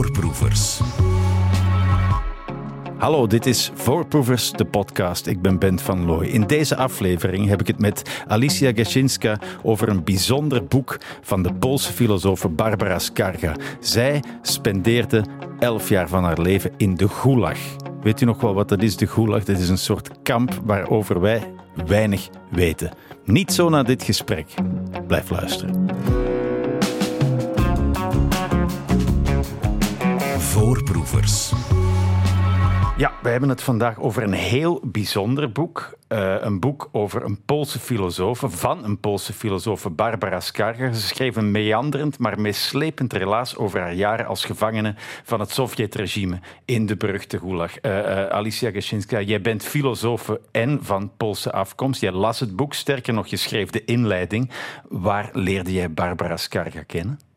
[0.00, 0.80] Voorproevers.
[2.98, 5.26] Hallo, dit is Voorproevers, de podcast.
[5.26, 6.26] Ik ben Bent van Looy.
[6.26, 11.54] In deze aflevering heb ik het met Alicia Geszinska over een bijzonder boek van de
[11.54, 13.56] Poolse filosoof Barbara Skarga.
[13.80, 15.24] Zij spendeerde
[15.58, 17.58] elf jaar van haar leven in de Gulag.
[18.02, 19.44] Weet u nog wel wat dat is, de Gulag?
[19.44, 21.52] Dat is een soort kamp waarover wij
[21.86, 22.90] weinig weten.
[23.24, 24.54] Niet zo na dit gesprek.
[25.06, 25.86] Blijf luisteren.
[30.50, 31.52] Voorproevers.
[32.96, 35.98] Ja, we hebben het vandaag over een heel bijzonder boek.
[36.08, 40.92] Uh, een boek over een Poolse filosoof, van een Poolse filosoof, Barbara Skarga.
[40.92, 46.40] Ze schreef een meanderend, maar meeslepend relaas over haar jaren als gevangene van het Sovjetregime
[46.64, 47.82] in de beruchte Gulag.
[47.82, 52.00] Uh, uh, Alicia Geszinska, jij bent filosoof en van Poolse afkomst.
[52.00, 54.50] Jij las het boek, sterker nog, je schreef de inleiding.
[54.88, 57.29] Waar leerde jij Barbara Skarga kennen?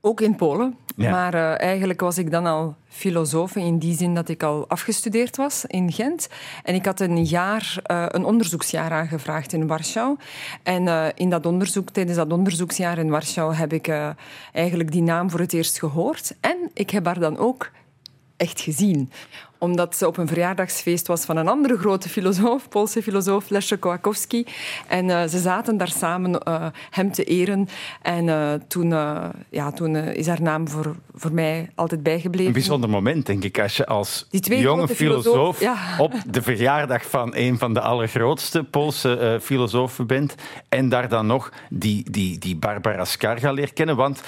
[0.00, 0.76] Ook in Polen.
[0.96, 1.10] Ja.
[1.10, 5.36] Maar uh, eigenlijk was ik dan al filosoof in die zin dat ik al afgestudeerd
[5.36, 6.28] was in Gent.
[6.62, 10.16] En ik had een jaar, uh, een onderzoeksjaar aangevraagd in Warschau.
[10.62, 13.92] En uh, in dat onderzoek, tijdens dat onderzoeksjaar in Warschau heb ik
[14.52, 16.34] eigenlijk die naam voor het eerst gehoord.
[16.40, 17.70] En ik heb haar dan ook
[18.36, 19.10] echt gezien
[19.58, 24.46] omdat ze op een verjaardagsfeest was van een andere grote filosoof, Poolse filosoof, Leszek Kołakowski.
[24.86, 27.68] En uh, ze zaten daar samen uh, hem te eren.
[28.02, 28.88] En uh, toen,
[29.50, 32.46] ja, toen is haar naam voor, voor mij altijd bijgebleven.
[32.46, 35.76] Een bijzonder moment, denk ik, als je als jonge filosoof, filosoof ja.
[35.98, 40.34] op de verjaardag van een van de allergrootste Poolse filosofen bent.
[40.68, 43.96] En daar dan nog die, die, die Barbara Skarga leert kennen.
[43.96, 44.22] Want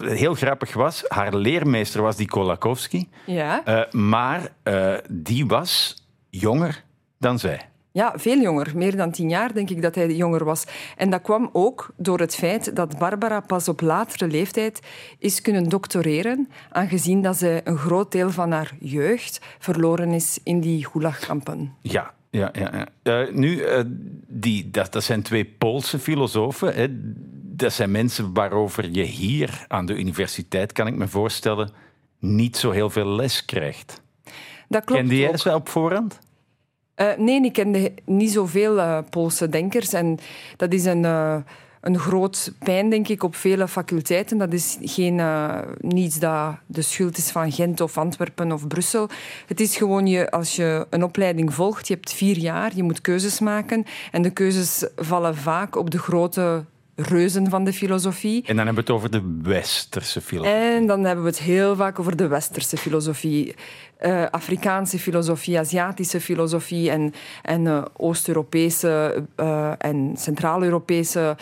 [0.00, 3.08] heel grappig was, haar leermeester was die Kolakowski.
[3.26, 3.86] Ja.
[3.90, 5.96] maar maar uh, die was
[6.28, 6.84] jonger
[7.18, 7.68] dan zij.
[7.92, 8.72] Ja, veel jonger.
[8.74, 10.64] Meer dan tien jaar denk ik dat hij jonger was.
[10.96, 14.80] En dat kwam ook door het feit dat Barbara pas op latere leeftijd
[15.18, 20.60] is kunnen doctoreren, aangezien dat ze een groot deel van haar jeugd verloren is in
[20.60, 21.74] die gulagkampen.
[21.80, 22.86] Ja, ja, ja.
[23.02, 23.22] ja.
[23.22, 23.80] Uh, nu, uh,
[24.26, 26.74] die, dat, dat zijn twee Poolse filosofen.
[26.74, 26.86] Hè.
[27.56, 31.70] Dat zijn mensen waarover je hier aan de universiteit, kan ik me voorstellen,
[32.18, 34.02] niet zo heel veel les krijgt.
[34.70, 36.18] Dat klopt Kende jij ze op voorhand?
[36.96, 39.92] Uh, nee, ik kende niet zoveel uh, Poolse denkers.
[39.92, 40.18] En
[40.56, 41.36] dat is een, uh,
[41.80, 44.38] een groot pijn, denk ik, op vele faculteiten.
[44.38, 45.20] Dat is geen,
[45.78, 49.08] niets dat de schuld is van Gent of Antwerpen of Brussel.
[49.46, 53.00] Het is gewoon, je, als je een opleiding volgt, je hebt vier jaar, je moet
[53.00, 53.84] keuzes maken.
[54.10, 56.64] En de keuzes vallen vaak op de grote
[57.02, 58.42] reuzen van de filosofie.
[58.46, 60.54] En dan hebben we het over de westerse filosofie.
[60.54, 63.54] En dan hebben we het heel vaak over de westerse filosofie.
[64.00, 67.12] Uh, Afrikaanse filosofie, Aziatische filosofie en,
[67.42, 71.36] en uh, Oost-Europese uh, en Centraal-Europese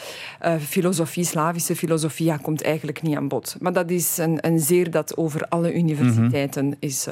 [0.61, 3.57] filosofie, Slavische filosofie, ja, komt eigenlijk niet aan bod.
[3.61, 6.89] Maar dat is een, een zeer dat over alle universiteiten mm -hmm.
[6.89, 7.07] is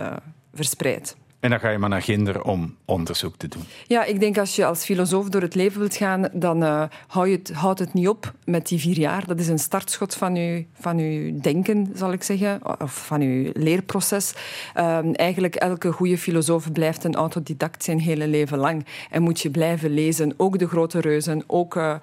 [0.54, 1.16] verspreid.
[1.46, 3.62] En dan ga je maar naar Ginder om onderzoek te doen.
[3.86, 7.20] Ja, ik denk als je als filosoof door het leven wilt gaan, dan uh, je
[7.20, 9.26] het, houdt het niet op met die vier jaar.
[9.26, 13.50] Dat is een startschot van je, van uw denken, zal ik zeggen, of van je
[13.52, 14.34] leerproces.
[14.76, 18.86] Uh, eigenlijk elke goede filosoof blijft een autodidact zijn hele leven lang.
[19.10, 21.96] En moet je blijven lezen, ook de grote reuzen, ook uh,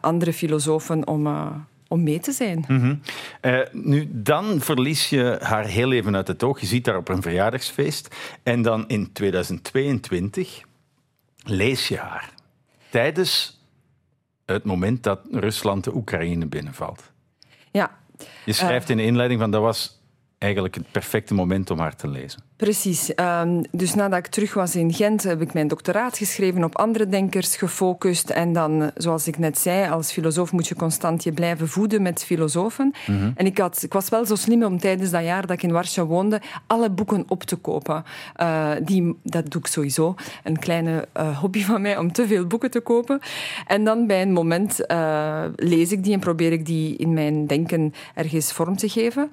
[0.00, 1.26] andere filosofen, om
[1.90, 2.64] om mee te zijn.
[2.68, 3.00] Mm -hmm.
[3.42, 6.60] uh, nu, dan verlies je haar heel even uit het oog.
[6.60, 8.16] Je ziet haar op een verjaardagsfeest.
[8.42, 10.62] En dan in 2022
[11.42, 12.34] lees je haar.
[12.90, 13.60] Tijdens
[14.46, 17.12] het moment dat Rusland de Oekraïne binnenvalt.
[17.70, 17.98] Ja.
[18.44, 20.00] Je schrijft uh, in de inleiding van dat was
[20.38, 22.42] eigenlijk het perfecte moment om haar te lezen.
[22.60, 23.12] Precies.
[23.16, 27.06] Um, dus nadat ik terug was in Gent, heb ik mijn doctoraat geschreven, op andere
[27.06, 28.30] denkers gefocust.
[28.30, 32.24] En dan, zoals ik net zei, als filosoof moet je constant je blijven voeden met
[32.24, 32.94] filosofen.
[33.06, 33.32] Mm -hmm.
[33.36, 35.72] En ik, had, ik was wel zo slim om tijdens dat jaar dat ik in
[35.72, 38.04] Warschau woonde, alle boeken op te kopen.
[38.40, 40.14] Uh, die, dat doe ik sowieso.
[40.44, 43.20] Een kleine uh, hobby van mij om te veel boeken te kopen.
[43.66, 47.46] En dan bij een moment uh, lees ik die en probeer ik die in mijn
[47.46, 49.30] denken ergens vorm te geven.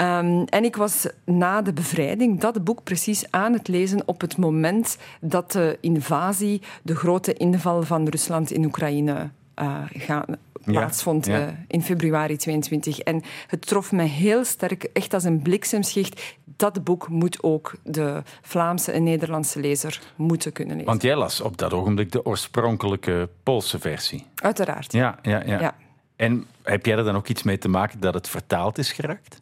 [0.00, 4.36] Um, en ik was na de bevrijding, dat boek precies aan het lezen op het
[4.36, 10.24] moment dat de invasie, de grote inval van Rusland in Oekraïne uh, gaan,
[10.64, 11.46] plaatsvond ja, ja.
[11.46, 12.98] Uh, in februari 22.
[12.98, 16.36] En het trof me heel sterk, echt als een bliksemschicht.
[16.44, 20.90] Dat boek moet ook de Vlaamse en Nederlandse lezer moeten kunnen lezen.
[20.90, 24.26] Want jij las op dat ogenblik de oorspronkelijke Poolse versie.
[24.34, 24.92] Uiteraard.
[24.92, 25.74] Ja, ja, ja.
[26.16, 29.38] En heb jij er dan ook iets mee te maken dat het vertaald is geraakt?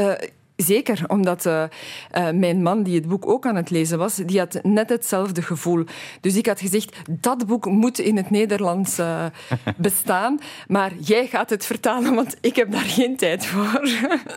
[0.00, 0.12] Uh,
[0.60, 1.62] Zeker, omdat uh,
[2.16, 5.42] uh, mijn man, die het boek ook aan het lezen was, die had net hetzelfde
[5.42, 5.84] gevoel.
[6.20, 9.24] Dus ik had gezegd, dat boek moet in het Nederlands uh,
[9.76, 13.80] bestaan, maar jij gaat het vertalen, want ik heb daar geen tijd voor.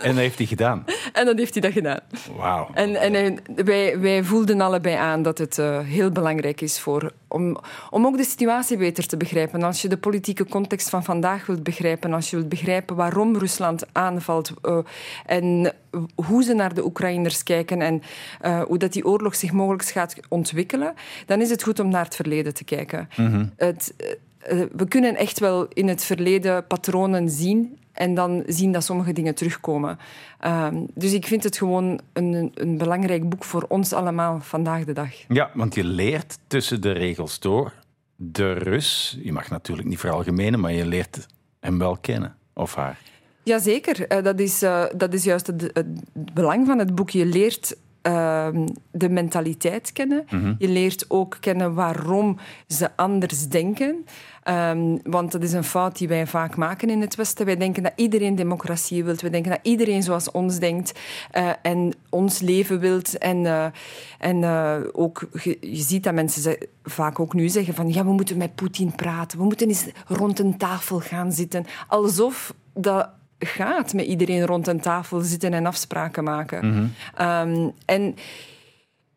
[0.02, 0.84] En dat heeft hij gedaan?
[1.14, 2.00] En dan heeft hij dat gedaan.
[2.38, 2.70] Wauw.
[2.74, 7.58] En, en wij, wij voelden allebei aan dat het heel belangrijk is voor, om,
[7.90, 9.64] om ook de situatie beter te begrijpen.
[9.64, 13.86] Als je de politieke context van vandaag wilt begrijpen, als je wilt begrijpen waarom Rusland
[13.92, 14.54] aanvalt
[15.26, 15.74] en
[16.16, 18.02] hoe ze naar de Oekraïners kijken en
[18.46, 20.94] uh, hoe dat die oorlog zich mogelijk gaat ontwikkelen,
[21.26, 23.10] dan is het goed om naar het verleden te kijken.
[23.18, 23.46] Mhm.
[23.56, 23.94] het,
[24.52, 29.14] uh, we kunnen echt wel in het verleden patronen zien en dan zien dat sommige
[29.14, 29.98] dingen terugkomen.
[30.46, 34.94] Uh, dus ik vind het gewoon een, een belangrijk boek voor ons allemaal vandaag de
[34.94, 35.12] dag.
[35.28, 37.74] Ja, want je leert tussen de regels door
[38.16, 39.18] de Rus.
[39.24, 41.28] Je mag natuurlijk niet veralgemenen, maar je leert
[41.60, 42.98] hem wel kennen, of haar.
[43.44, 45.86] Jazeker, uh, dat, is, uh, dat is juist het, het,
[46.34, 47.10] belang van het boek.
[47.10, 47.76] Je leert
[48.08, 48.48] uh,
[48.92, 50.26] de mentaliteit kennen.
[50.30, 50.54] Mhm.
[50.58, 52.38] Je leert ook kennen waarom
[52.68, 54.06] ze anders denken.
[54.50, 57.46] Um, want dat is een fout die wij vaak maken in het Westen.
[57.46, 59.16] Wij denken dat iedereen democratie wil.
[59.16, 61.00] We denken dat iedereen zoals ons denkt
[61.38, 63.18] uh, en ons leven wilt.
[63.18, 63.66] En, uh,
[64.20, 68.06] en uh, ook, je, je, ziet dat mensen ze, vaak ook nu zeggen van ja,
[68.06, 69.38] we moeten met Poetin praten.
[69.38, 71.66] We moeten eens rond een tafel gaan zitten.
[71.88, 73.10] Alsof dat
[73.46, 76.66] gaat met iedereen rond een tafel zitten en afspraken maken.
[76.66, 77.28] Mm -hmm.
[77.28, 78.16] um, en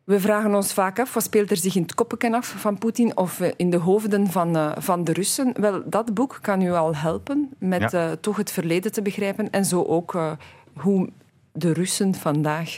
[0.03, 3.17] we vragen ons vaak af, wat speelt er zich in het koppeken af van Poetin
[3.17, 5.53] of in de hoofden van, uh, van de Russen?
[5.59, 8.07] Wel, dat boek kan u al helpen met ja.
[8.07, 10.31] uh, toch het verleden te begrijpen en zo ook uh,
[10.73, 11.09] hoe
[11.57, 12.77] de Russen vandaag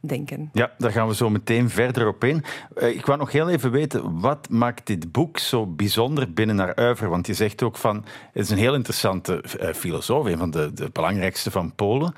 [0.00, 0.50] denken.
[0.52, 2.44] Ja, daar gaan we zo meteen verder op in.
[2.76, 7.08] ik wou nog heel even weten, wat maakt dit boek zo bijzonder binnen naar Uiver?
[7.08, 7.96] Want je zegt ook van,
[8.32, 9.44] het is een heel interessante
[9.74, 12.14] filosoof, een van de, de belangrijkste van Polen.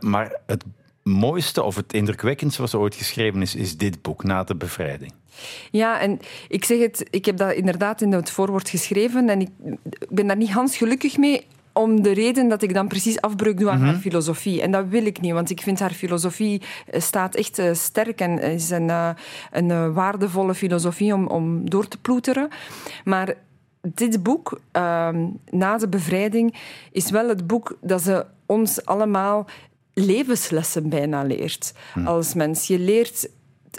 [0.00, 0.64] maar het
[1.02, 5.12] mooiste of het indrukwekkendste wat ooit geschreven is, is dit boek, Na de Bevrijding.
[5.70, 6.18] Ja, en
[6.48, 9.48] ik zeg het, ik heb dat inderdaad in het voorwoord geschreven en ik
[10.08, 13.70] ben daar niet Hans gelukkig mee om de reden dat ik dan precies afbreuk doe
[13.70, 13.86] aan Mhm.
[13.86, 14.62] haar filosofie.
[14.62, 18.38] En dat wil ik niet, want ik vind haar filosofie staat echt uh, sterk en
[18.40, 19.08] is een, uh,
[19.50, 22.48] een uh, waardevolle filosofie om, om door te ploeteren.
[23.04, 23.34] Maar
[23.94, 24.60] dit boek,
[25.50, 26.54] Na de Bevrijding,
[26.92, 29.46] is wel het boek dat ze ons allemaal
[29.94, 32.06] levenslessen bijna leert Hm.
[32.06, 32.66] als mens.
[32.66, 33.28] Je leert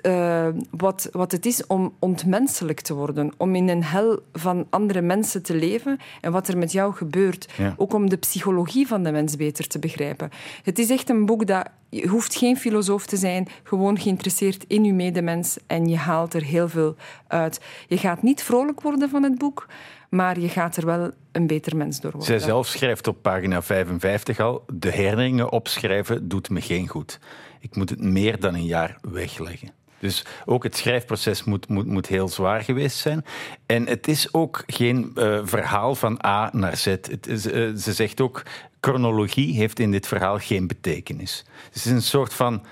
[0.01, 5.01] uh, wat, wat het is om ontmenselijk te worden, om in een hel van andere
[5.01, 7.51] mensen te leven en wat er met jou gebeurt.
[7.57, 7.74] Ja.
[7.78, 10.30] Ook om de psychologie van de mens beter te begrijpen.
[10.63, 14.84] Het is echt een boek dat je hoeft geen filosoof te zijn, gewoon geïnteresseerd in
[14.84, 16.96] je medemens en je haalt er heel veel
[17.28, 17.62] uit.
[17.88, 19.68] Je gaat niet vrolijk worden van het boek,
[20.10, 22.30] maar je gaat er wel een beter mens door worden.
[22.30, 27.19] Zij zelf schrijft op pagina 55 al: De herinneringen opschrijven doet me geen goed.
[27.60, 29.83] Ik moet het meer dan een jaar wegleggen.
[30.04, 33.26] Dus ook het schrijfproces moet, moet, moet heel zwaar geweest zijn.
[33.66, 36.86] En het is ook geen uh, verhaal van A naar Z.
[36.86, 38.44] Het is, uh, ze zegt ook,
[38.82, 41.46] chronologie heeft in dit verhaal geen betekenis.
[41.66, 42.66] Het is een soort van,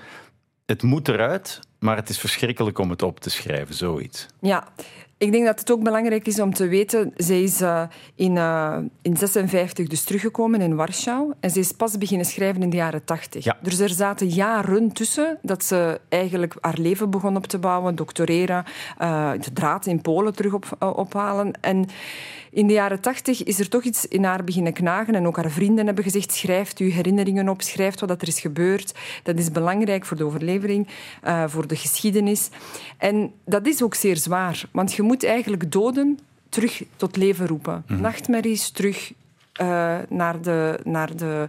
[0.66, 4.26] het moet eruit, maar het is verschrikkelijk om het op te schrijven, zoiets.
[4.40, 4.68] Ja,
[5.22, 7.82] ik denk dat het ook belangrijk is om te weten, zij is uh,
[8.14, 12.76] in 1956 uh, dus teruggekomen in Warschau en ze is pas beginnen schrijven in de
[12.76, 13.44] jaren 80.
[13.44, 13.56] Ja.
[13.60, 18.64] Dus er zaten jaren tussen dat ze eigenlijk haar leven begon op te bouwen, doctoreren,
[19.00, 21.52] uh, de draad in Polen terug op, ophalen.
[21.60, 21.88] En
[22.50, 25.50] in de jaren 80 is er toch iets in haar beginnen knagen en ook haar
[25.50, 28.94] vrienden hebben gezegd, schrijf uw herinneringen op, schrijf wat er is gebeurd.
[29.22, 30.88] Dat is belangrijk voor de overlevering,
[31.46, 32.48] voor de geschiedenis.
[32.98, 37.84] En dat is ook zeer zwaar, want je moet eigenlijk doden terug tot leven roepen.
[37.86, 38.00] Mhm.
[38.00, 39.12] Nachtmerries terug
[39.60, 41.48] uh, naar de, naar de,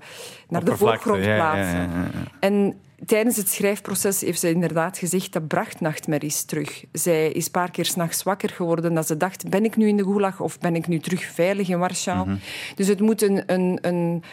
[0.49, 1.79] naar de voorgrond plaatsen.
[1.79, 6.83] Ja, ja, en tijdens het schrijfproces heeft ze inderdaad gezegd dat bracht nachtmerries terug.
[6.91, 9.97] Zij is een paar keer s'nachts wakker geworden dat ze dacht, ben ik nu in
[9.97, 12.17] de gulag of ben ik nu terug veilig in Warschau?
[12.17, 12.29] Mhm.
[12.29, 12.75] Mm -hmm.
[12.75, 14.23] Dus het moet een, een, een,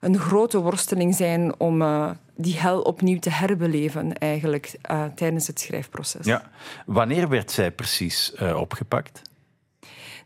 [0.00, 5.60] een grote worsteling zijn om uh, die hel opnieuw te herbeleven eigenlijk uh, tijdens het
[5.60, 6.26] schrijfproces.
[6.26, 6.50] Ja.
[6.86, 9.22] Wanneer werd zij precies uh, opgepakt?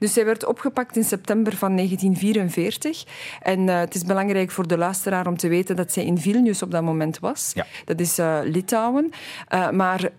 [0.02, 3.04] Dus zij werd opgepakt in september van 1944.
[3.42, 6.62] En uh, het is belangrijk voor de luisteraar om te weten dat zij in Vilnius
[6.62, 7.50] op dat moment was.
[7.54, 7.66] Ja.
[7.85, 9.12] Dat is uh, Litouwen.
[9.54, 10.11] Uh, maar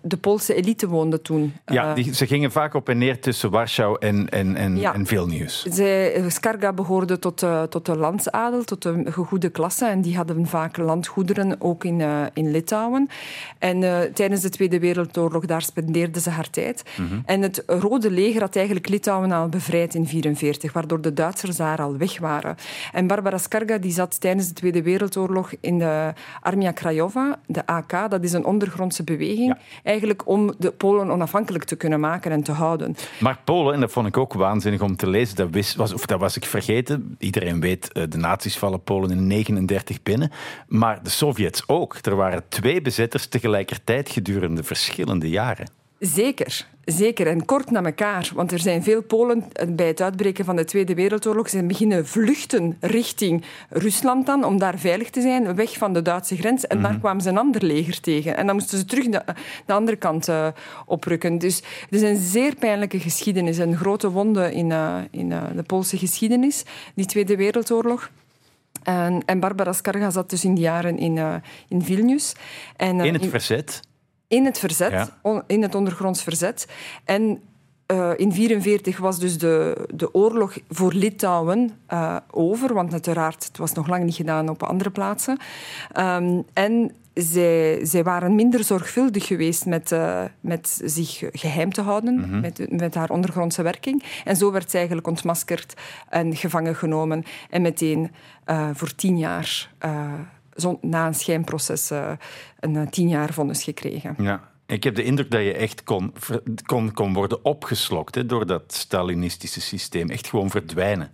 [0.00, 1.54] de Poolse elite woonde toen.
[1.66, 4.94] ja, die, ze gingen vaak op en neer tussen Warschau en, en, en, ja.
[4.94, 5.62] en Vilnius.
[5.70, 9.86] Zij, Skarga behoorde tot, tot de landsadel, tot de gegoede klasse.
[9.86, 12.00] En die hadden vaak landgoederen, ook in,
[12.32, 13.08] in Litouwen.
[13.58, 13.80] En
[14.14, 16.82] tijdens de Tweede Wereldoorlog, daar spendeerden ze haar tijd.
[16.96, 17.20] Mhm.
[17.24, 21.56] En het Rode Leger had eigenlijk Litouwen Litouwen al bevrijd in 1944, waardoor de Duitsers
[21.56, 22.56] daar al weg waren.
[22.92, 28.10] En Barbara Skarga die zat tijdens de Tweede Wereldoorlog in de Armia Krajova, de AK.
[28.10, 32.52] Dat is een ondergrondse beweging, eigenlijk om de Polen onafhankelijk te kunnen maken en te
[32.52, 32.96] houden.
[33.20, 36.06] Maar Polen, en dat vond ik ook waanzinnig om te lezen, dat, wist, was, of
[36.06, 37.16] dat was ik vergeten.
[37.18, 40.30] Iedereen weet, eh, de nazi's vallen Polen in 39 binnen.
[40.68, 41.96] Maar de Sovjets ook.
[42.02, 45.68] Er waren twee bezetters tegelijkertijd gedurende verschillende jaren.
[45.98, 47.26] Zeker, zeker.
[47.26, 48.30] En kort na elkaar.
[48.34, 52.06] Want er zijn veel Polen eh, bij het uitbreken van de Tweede Wereldoorlog zijn beginnen
[52.06, 56.66] vluchten richting Rusland dan, om daar veilig te zijn, weg van de Duitse grens.
[56.66, 58.36] En mm daar kwamen ze een ander leger tegen.
[58.36, 59.22] En dan moesten ze terug de,
[59.66, 60.46] de andere kant uh,
[60.86, 61.38] oprukken.
[61.38, 63.58] Dus het is een zeer pijnlijke geschiedenis.
[63.58, 66.64] Een grote wonde in, uh, in de Poolse geschiedenis,
[66.94, 68.10] die Tweede Wereldoorlog.
[68.82, 72.32] En, en Barbara Skarga zat dus in die jaren in, in Vilnius.
[72.76, 73.80] En, in het verzet?
[74.28, 75.12] In het verzet,
[75.46, 76.66] in het ondergronds verzet.
[77.04, 83.44] En uh, in 1944 was dus de, de oorlog voor Litouwen uh, over, want uiteraard,
[83.44, 85.38] het was nog lang niet gedaan op andere plaatsen.
[85.98, 92.14] Um, en zij, zij waren minder zorgvuldig geweest met, uh, met zich geheim te houden,
[92.14, 92.40] mm -hmm.
[92.40, 94.04] met, met haar ondergrondse werking.
[94.24, 95.74] En zo werd zij eigenlijk ontmaskerd
[96.08, 98.10] en gevangen genomen en meteen
[98.72, 99.70] voor tien jaar
[100.80, 102.12] na een schijnproces uh,
[102.60, 104.14] een eh, tien jaar vonnis gekregen.
[104.18, 104.52] Ja.
[104.66, 106.14] Ik heb de indruk dat je echt kon,
[106.66, 110.10] kon, kon worden opgeslokt hè, door dat Stalinistische systeem.
[110.10, 111.12] Echt gewoon verdwijnen.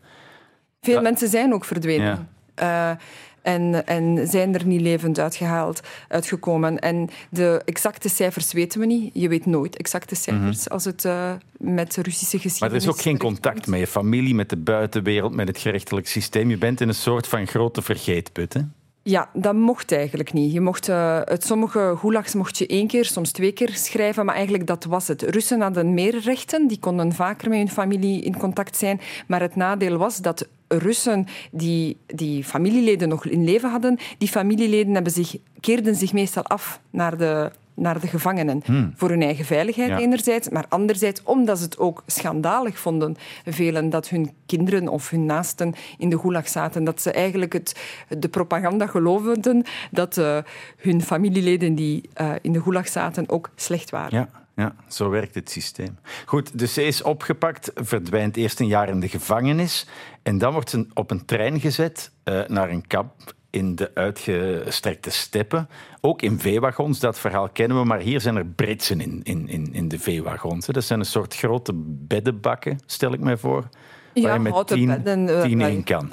[0.81, 2.29] Veel mensen zijn ook verdwenen.
[2.55, 2.91] Ja.
[2.93, 2.99] Uh,
[3.43, 6.79] en, en, zijn er niet levend uitgehaald, uitgekomen.
[6.79, 9.11] En de exacte cijfers weten we niet.
[9.15, 10.73] Je weet nooit exacte cijfers mm -hmm.
[10.73, 12.61] als het uh, met de Russische geschiedenis...
[12.61, 16.09] Maar er is ook geen contact met je familie, met de buitenwereld, met het gerechtelijk
[16.09, 16.51] systeem.
[16.51, 18.61] Je bent in een soort van grote vergeetput, hè?
[19.03, 20.53] Ja, dat mocht eigenlijk niet.
[20.53, 24.35] Je mocht, uh, uit sommige gulags mocht je één keer, soms twee keer schrijven, maar
[24.35, 25.23] eigenlijk dat was het.
[25.23, 29.01] Russen hadden meer rechten, die konden vaker met hun familie in contact zijn.
[29.27, 34.95] Maar het nadeel was dat Russen die, die familieleden nog in leven hadden, die familieleden
[34.95, 38.63] hebben zich, keerden zich meestal af naar de naar de gevangenen.
[38.65, 38.93] Hmm.
[38.97, 44.09] Voor hun eigen veiligheid enerzijds, maar anderzijds omdat ze het ook schandalig vonden, velen, dat
[44.09, 46.85] hun kinderen of hun naasten in de gulag zaten.
[46.85, 47.81] Dat ze eigenlijk het,
[48.19, 50.39] de propaganda geloofden dat uh,
[50.77, 54.19] hun familieleden die uh, in de gulag zaten ook slecht waren.
[54.19, 54.29] Ja.
[54.55, 55.99] Ja, zo werkt het systeem.
[56.27, 59.87] Goed, de C is opgepakt, verdwijnt eerst een jaar in de gevangenis
[60.23, 65.11] en dan wordt ze op een trein gezet uh, naar een kamp in de uitgestrekte
[65.11, 65.69] steppen.
[66.01, 69.69] Ook in veewagons, dat verhaal kennen we, maar hier zijn er britsen in, in, in,
[69.73, 70.67] in de veewagons.
[70.67, 73.69] Dat zijn een soort grote beddenbakken, stel ik mij voor,
[74.15, 76.13] ja, waar je met tien, bedden, uh, tien in kan.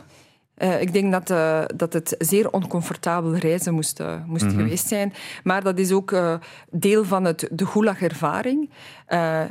[0.58, 4.60] Uh, ik denk dat, uh, dat het zeer oncomfortabel reizen moest, uh, moest mm -hmm.
[4.60, 5.14] geweest zijn.
[5.44, 6.16] Maar dat is ook
[6.70, 8.70] deel van het, de Gulag-ervaring.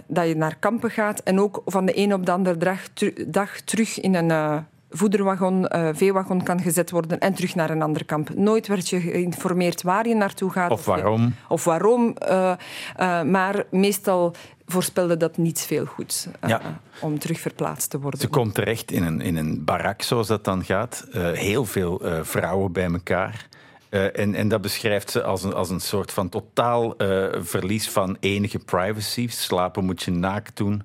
[0.06, 2.80] dat je naar kampen gaat en ook van de een op de andere dag,
[3.26, 8.04] dag terug in een voederwagon, uh, veewagon kan gezet worden en terug naar een ander
[8.04, 8.34] kamp.
[8.34, 10.70] Nooit werd je geïnformeerd waar je naartoe gaat.
[10.70, 11.34] Of waarom.
[11.48, 12.16] of waarom.
[12.28, 12.52] Uh,
[13.00, 14.34] uh, maar meestal
[14.66, 16.60] voorspelde dat niets veel goed ja.
[17.00, 18.20] om terug verplaatst te worden.
[18.20, 21.06] Ze komt terecht in een, in een barak, zoals dat dan gaat.
[21.12, 23.48] heel veel vrouwen bij elkaar.
[23.90, 27.90] Uh, en, en, dat beschrijft ze als een, als een soort van totaal uh, verlies
[27.90, 29.28] van enige privacy.
[29.28, 30.82] Slapen moet je naakt doen.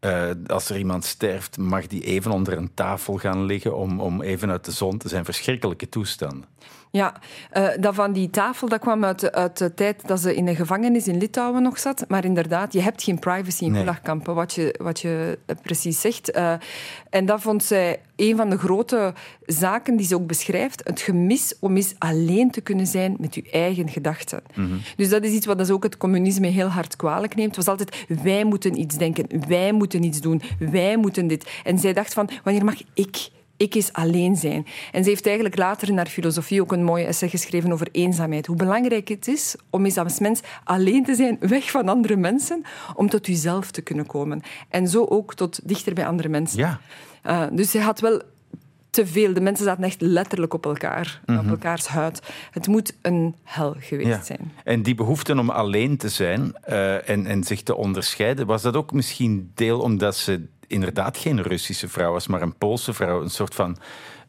[0.00, 4.22] Uh, als er iemand sterft, mag die even onder een tafel gaan liggen om, om
[4.22, 5.24] even uit de zon te zijn.
[5.24, 6.44] Verschrikkelijke toestanden.
[6.90, 7.14] Ja,
[7.56, 10.56] uh, dat van die tafel dat kwam uit, uit de tijd dat ze in een
[10.56, 12.04] gevangenis in Litouwen nog zat.
[12.08, 13.84] Maar inderdaad, je hebt geen privacy in nee.
[14.24, 16.36] wat je, wat je precies zegt.
[16.36, 16.52] Uh,
[17.10, 19.14] en dat vond zij een van de grote
[19.46, 20.80] zaken die ze ook beschrijft.
[20.84, 24.42] Het gemis om eens alleen te kunnen zijn met je eigen gedachten.
[24.54, 24.80] Mm -hmm.
[24.96, 27.56] Dus dat is iets wat dus ook het communisme heel hard kwalijk neemt.
[27.56, 31.50] Het was altijd, wij moeten iets denken, wij moeten iets doen, wij moeten dit.
[31.64, 33.28] En zij dacht van, wanneer mag ik
[33.58, 34.66] ik is alleen zijn.
[34.92, 38.46] En ze heeft eigenlijk later in haar filosofie ook een mooie essay geschreven over eenzaamheid.
[38.46, 42.62] Hoe belangrijk het is om eens als mens alleen te zijn, weg van andere mensen,
[42.94, 44.42] om tot jezelf te kunnen komen.
[44.68, 46.58] En zo ook tot dichter bij andere mensen.
[46.58, 46.80] Ja.
[47.26, 48.22] Uh, dus ze had wel
[48.90, 49.34] te veel.
[49.34, 51.44] De mensen zaten echt letterlijk op elkaar, mm -hmm.
[51.44, 52.22] op elkaars huid.
[52.50, 54.22] Het moet een hel geweest ja.
[54.22, 54.52] zijn.
[54.64, 58.76] En die behoefte om alleen te zijn uh, en, en zich te onderscheiden, was dat
[58.76, 63.22] ook misschien deel omdat ze inderdaad geen Russische vrouw was, maar een Poolse vrouw.
[63.22, 63.76] Een soort van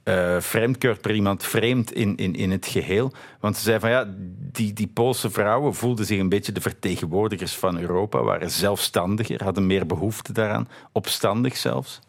[0.04, 3.12] uh, vreemdkeurt per iemand vreemd in, in, in het geheel.
[3.40, 4.14] Want ze zei van ja,
[4.52, 9.68] die, die Poolse vrouwen voelden zich een beetje de vertegenwoordigers van Europa, waren zelfstandiger, hadden
[9.68, 12.00] meer behoefte daaraan, opstandig zelfs.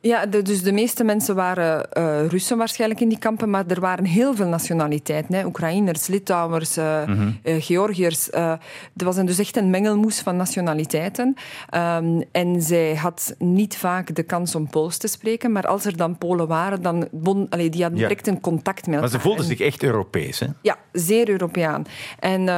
[0.00, 3.80] Ja, de, dus de meeste mensen waren uh, Russen waarschijnlijk in die kampen, maar er
[3.80, 5.34] waren heel veel nationaliteiten.
[5.34, 5.44] Hè.
[5.44, 8.30] Oekraïners, Litouwers, uh, mm Georgiërs.
[8.30, 8.58] er
[8.94, 11.34] was een, dus echt een mengelmoes van nationaliteiten.
[11.74, 15.96] Um, en zij had niet vaak de kans om Pools te spreken, maar als er
[15.96, 19.00] dan Polen waren, dan bon, allee, die hadden direct een contact met elkaar.
[19.00, 20.46] Maar ze voelden zich echt Europees, hè?
[20.62, 21.84] Ja, zeer Europeaan.
[22.18, 22.48] En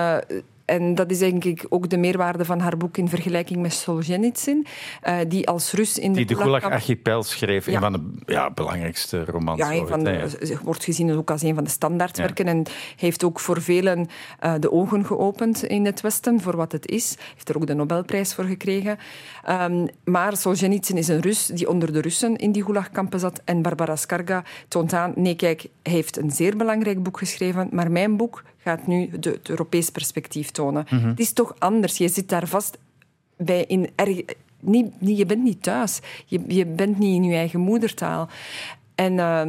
[0.68, 4.66] en dat is denk ik ook de meerwaarde van haar boek in vergelijking met Solzhenitsyn,
[5.08, 6.16] uh, die als Rus in de...
[6.16, 7.74] Die de Gulag-archipel schreef, ja.
[7.74, 9.58] een van de ja, belangrijkste romans.
[9.58, 12.62] Ja, van de, wordt gezien ook als een van de standaardwerken en
[12.96, 14.08] heeft ook voor velen
[14.44, 17.16] uh, de ogen geopend in het Westen voor wat het is.
[17.32, 18.98] Heeft er ook de Nobelprijs voor gekregen.
[19.48, 23.62] Um, maar Solzhenitsyn is een Rus die onder de Russen in die Gulagkampen zat en
[23.62, 28.16] Barbara Skarga toont aan, nee kijk, hij heeft een zeer belangrijk boek geschreven, maar mijn
[28.16, 30.86] boek gaat nu de, het Europees perspectief tonen.
[30.90, 31.08] Mhm.
[31.08, 31.98] Het is toch anders.
[31.98, 32.78] Je zit daar vast
[33.36, 34.22] bij in erg,
[34.60, 36.00] niet, niet, je bent niet thuis.
[36.26, 38.28] Je, je bent niet in je eigen moedertaal.
[38.94, 39.42] En uh,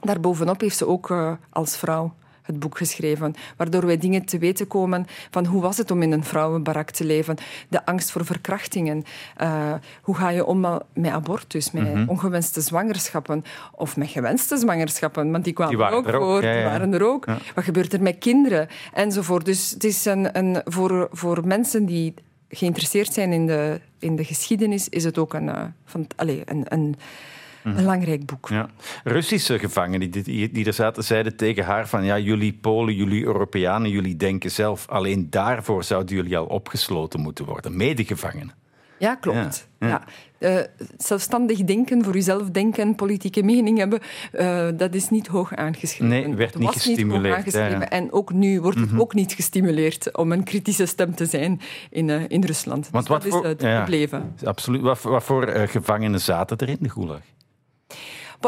[0.00, 2.14] daarbovenop heeft ze ook uh, als vrouw
[2.46, 6.12] het boek geschreven, waardoor wij dingen te weten komen van hoe was het om in
[6.12, 7.36] een vrouwenbarak te leven,
[7.68, 9.04] de angst voor verkrachtingen,
[9.42, 9.72] uh,
[10.02, 10.60] hoe ga je om
[10.92, 12.08] met abortus, met mm -hmm.
[12.08, 16.50] ongewenste zwangerschappen of met gewenste zwangerschappen, want die kwamen die ook, er ook voor, ja,
[16.50, 16.54] ja.
[16.54, 17.26] die waren er ook.
[17.26, 17.38] Ja.
[17.54, 19.44] Wat gebeurt er met kinderen enzovoort.
[19.44, 22.14] Dus het is een, een, voor, voor mensen die
[22.48, 26.64] geïnteresseerd zijn in de, in de geschiedenis, is het ook een, uh, van, allez, een,
[26.68, 26.96] een
[27.74, 28.48] belangrijk boek.
[28.48, 28.68] Ja.
[29.04, 33.90] Russische gevangenen die, die, er zaten, zeiden tegen haar van ja, jullie Polen, jullie Europeanen,
[33.90, 34.88] jullie denken zelf.
[34.88, 37.76] Alleen daarvoor zouden jullie al opgesloten moeten worden.
[37.76, 38.54] Medegevangenen.
[38.98, 39.68] Ja, klopt.
[39.78, 40.02] Ja, ja.
[40.38, 40.60] Uh,
[40.96, 44.00] zelfstandig denken, voor jezelf denken, politieke mening hebben,
[44.32, 46.08] uh, dat is niet hoog aangeschreven.
[46.08, 47.22] Nee, werd niet gestimuleerd.
[47.22, 47.78] Niet aangeschreven.
[47.78, 49.00] Ja, en ook nu wordt het mm -hmm.
[49.00, 52.88] ook niet gestimuleerd om een kritische stem te zijn in, uh, in Rusland.
[52.90, 54.34] Want dus wat dat voor, is het gebleven.
[54.44, 54.80] Absoluut.
[54.80, 57.20] Wat, wat voor gevangenen zaten er in de Gulag?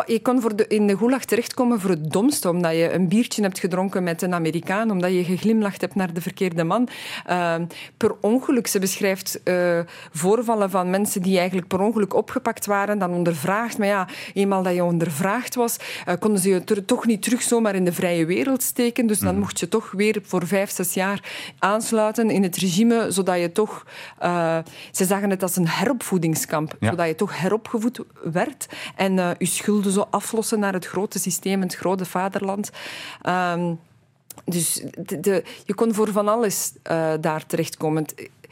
[0.06, 3.42] Je kon voor de, in de gulag terechtkomen voor het domste, omdat je een biertje
[3.42, 6.88] hebt gedronken met een Amerikaan, omdat je geglimlacht hebt naar de verkeerde man.
[7.30, 7.54] Uh,
[7.96, 9.78] per ongeluk, ze beschrijft uh,
[10.12, 13.78] voorvallen van mensen die eigenlijk per ongeluk opgepakt waren, dan ondervraagd.
[13.78, 15.76] Maar ja, eenmaal dat je ondervraagd was,
[16.08, 19.06] uh, konden ze je ter, toch niet terug zomaar in de vrije wereld steken.
[19.06, 19.40] Dus dan mm.
[19.40, 21.22] mocht je toch weer voor vijf, zes jaar
[21.58, 23.86] aansluiten in het regime, zodat je toch...
[24.22, 24.58] Uh,
[24.92, 26.90] ze zagen het als een heropvoedingskamp, ja.
[26.90, 28.66] zodat je toch heropgevoed werd
[28.96, 29.46] en je
[29.78, 32.70] schulden zo aflossen naar het grote systeem, het grote vaderland.
[33.26, 33.78] Um,
[34.44, 38.04] dus de, de, je kon voor van alles uh, daar terechtkomen.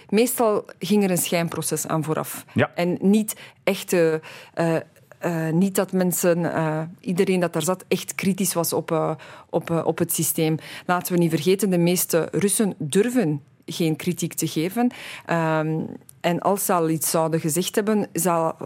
[0.09, 2.45] Meestal ging er een schijnproces aan vooraf.
[2.53, 2.71] Ja.
[2.75, 4.21] En niet echte.
[4.55, 4.77] Uh,
[5.25, 9.15] uh, niet dat mensen, uh, iedereen dat daar zat, echt kritisch was op, uh,
[9.51, 10.57] op, op het systeem.
[10.87, 14.91] Laten we niet vergeten, de meeste Russen durven geen kritiek te geven.
[15.31, 15.87] Um,
[16.21, 18.57] en als ze al iets zouden gezegd hebben, zal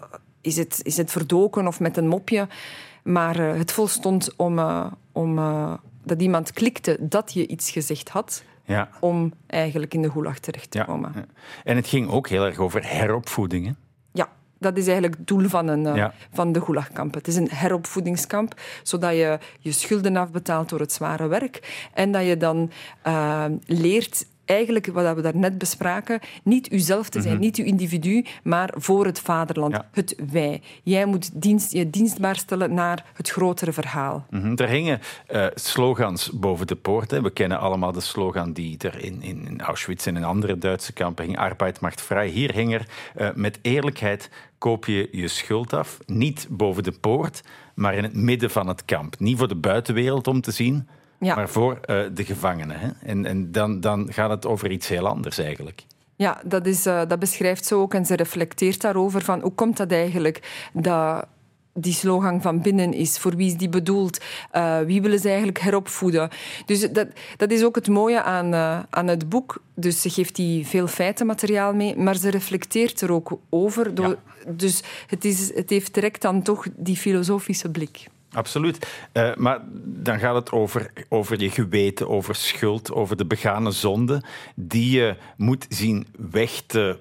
[0.40, 2.48] is het, is het verdoken of met een mopje.
[3.02, 5.72] Maar uh, het volstond om, uh, om uh,
[6.04, 8.44] dat iemand klikte dat je iets gezegd had.
[8.64, 8.88] Ja.
[9.00, 11.12] Om eigenlijk in de gulag terecht te komen.
[11.14, 11.24] Ja.
[11.64, 13.66] En het ging ook heel erg over heropvoeding.
[13.66, 13.72] Hè?
[14.12, 16.14] Ja, dat is eigenlijk het doel van, een, ja.
[16.32, 17.14] van de gulagkamp.
[17.14, 21.86] Het is een heropvoedingskamp, zodat je je schulden afbetaalt door het zware werk.
[21.94, 22.70] En dat je dan
[23.66, 27.46] leert eigenlijk, wat we daarnet bespraken, niet uzelf te zijn, mm -hmm.
[27.46, 29.88] niet uw individu, maar voor het vaderland, ja.
[29.92, 30.62] het wij.
[30.82, 34.26] Jij moet dienst, je dienstbaar stellen naar het grotere verhaal.
[34.30, 34.56] Mm -hmm.
[34.56, 35.00] Er hingen
[35.32, 37.10] uh, slogans boven de poort.
[37.10, 37.22] Hè.
[37.22, 40.92] We kennen allemaal de slogan die er in, in, in Auschwitz en in andere Duitse
[40.92, 41.38] kampen hing.
[41.38, 42.28] Arbeid macht vrij.
[42.28, 42.86] Hier hing er
[43.16, 45.98] uh, met eerlijkheid koop je je schuld af.
[46.06, 47.42] Niet boven de poort,
[47.74, 49.18] maar in het midden van het kamp.
[49.18, 50.88] Niet voor de buitenwereld om te zien,
[51.20, 51.34] ja.
[51.34, 52.80] maar voor uh, de gevangenen.
[52.80, 52.88] Hè?
[53.02, 55.84] En, en dan, dan gaat het over iets heel anders eigenlijk.
[56.16, 59.76] Ja, dat, is, uh, dat beschrijft ze ook en ze reflecteert daarover van hoe komt
[59.76, 61.26] dat eigenlijk dat
[61.74, 63.18] die slogan van binnen is.
[63.18, 64.20] Voor wie is die bedoeld?
[64.52, 66.30] Uh, wie willen ze eigenlijk heropvoeden?
[66.66, 69.62] Dus dat, dat is ook het mooie aan, uh, aan het boek.
[69.74, 73.94] Dus ze geeft die veel feitenmateriaal mee, maar ze reflecteert er ook over.
[73.94, 74.52] Door, ja.
[74.52, 78.06] Dus het, is, het heeft direct dan toch die filosofische blik.
[78.32, 78.86] Absoluut.
[79.12, 84.22] Uh, maar dan gaat het over, over je geweten, over schuld, over de begane zonde,
[84.54, 86.98] die je moet zien weg te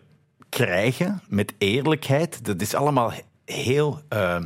[0.50, 2.46] krijgen met eerlijkheid.
[2.46, 3.12] Dat is allemaal
[3.46, 4.38] heel uh,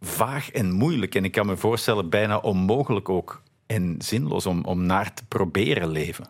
[0.00, 1.14] vaag en moeilijk.
[1.14, 5.88] En ik kan me voorstellen, bijna onmogelijk ook en zinloos om, om naar te proberen
[5.88, 6.28] leven.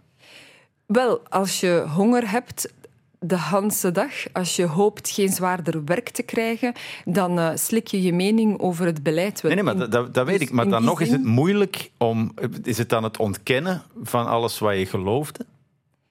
[0.86, 2.72] Wel, als je honger hebt,
[3.20, 6.72] de hele dag, als je hoopt geen zwaarder werk te krijgen,
[7.04, 9.42] dan uh, slik je je mening over het beleid.
[9.42, 10.54] Nee, nee maar dat, dat, dat weet dus ik.
[10.54, 11.06] Maar dan nog zin...
[11.06, 12.34] is het moeilijk om...
[12.62, 15.46] Is het dan het ontkennen van alles wat je geloofde?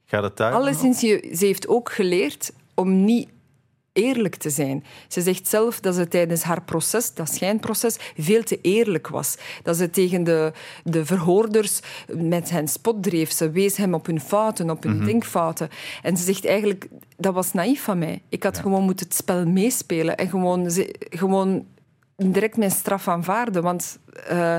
[0.06, 0.54] Gaat het daar?
[0.54, 3.30] Alleszins, je, ze heeft ook geleerd om niet
[3.94, 4.84] eerlijk te zijn.
[5.08, 9.38] Ze zegt zelf dat ze tijdens haar proces, dat schijnproces, veel te eerlijk was.
[9.64, 10.52] Dat ze tegen de,
[10.84, 11.80] de verhoorders
[12.14, 13.32] met hen spot dreef.
[13.32, 15.70] Ze wees hem op hun fouten, op hun mm denkfouten.
[16.02, 18.22] En ze zegt eigenlijk, dat was naïef van mij.
[18.30, 20.72] Ik had gewoon moeten het spel meespelen en gewoon,
[21.10, 21.66] gewoon
[22.16, 23.64] direct mijn straf aanvaarden.
[23.64, 24.00] Want
[24.32, 24.56] uh,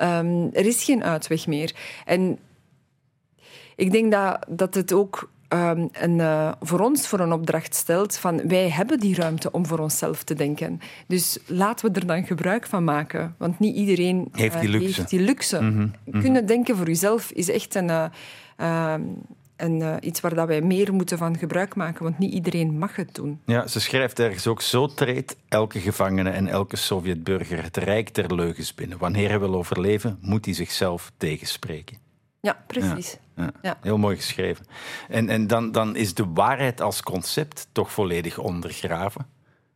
[0.00, 1.74] um, er is geen uitweg meer.
[2.04, 2.38] En
[3.76, 8.16] ik denk dat, dat het ook um, een, uh, voor ons voor een opdracht stelt
[8.16, 10.80] van wij hebben die ruimte om voor onszelf te denken.
[11.06, 13.34] Dus laten we er dan gebruik van maken.
[13.38, 14.94] Want niet iedereen heeft die uh, luxe.
[15.00, 15.60] Heeft die luxe.
[15.60, 16.20] Mm -hmm.
[16.20, 17.88] Kunnen denken voor jezelf is echt een...
[18.60, 18.94] Uh,
[19.58, 22.96] en uh, iets waar dat wij meer moeten van gebruik maken, want niet iedereen mag
[22.96, 23.40] het doen.
[23.44, 28.34] Ja, ze schrijft ergens ook: zo treedt elke gevangene en elke Sovjetburger het rijk der
[28.34, 28.98] leugens binnen.
[28.98, 32.07] Wanneer hij wil overleven, moet hij zichzelf tegenspreken.
[32.40, 33.18] Ja, precies.
[33.36, 33.78] Ja, ja.
[33.82, 34.66] Heel mooi geschreven.
[35.08, 39.26] En, en dan, dan is de waarheid als concept toch volledig ondergraven.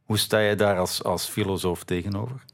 [0.04, 2.44] Hoe sta je daar als, als filosoof tegenover?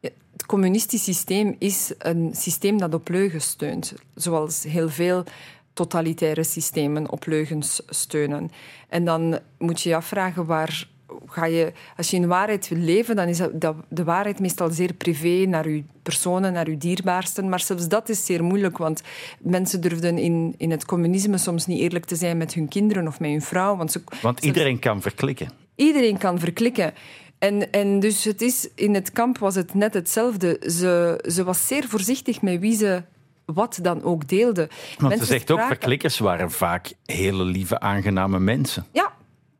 [0.00, 3.94] Het communistisch systeem is een systeem dat op leugens steunt.
[4.14, 5.24] Zoals heel veel
[5.72, 8.50] totalitaire systemen op leugens steunen.
[8.88, 10.88] En dan moet je je afvragen waar
[11.26, 14.92] ga je, als je in waarheid wil leven, dan is dat, de waarheid meestal zeer
[14.92, 17.48] privé naar je personen, naar je dierbaarsten.
[17.48, 19.02] Maar zelfs dat is zeer moeilijk, want
[19.38, 23.20] mensen durfden in, in het communisme soms niet eerlijk te zijn met hun kinderen of
[23.20, 23.76] met hun vrouw.
[23.76, 25.50] Want, ze, want iedereen kan verklikken.
[25.74, 26.94] Iedereen kan verklikken.
[27.38, 30.60] En, en dus het is, in het kamp was het net hetzelfde.
[30.60, 33.02] Ze, ze was zeer voorzichtig met wie ze
[33.44, 34.68] wat dan ook deelde.
[34.88, 38.86] Want mensen ze zegt ook, verklikkers waren vaak hele lieve, aangename mensen.
[38.92, 39.12] Ja.